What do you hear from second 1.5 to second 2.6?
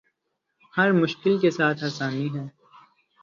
ساتھ آسانی ہے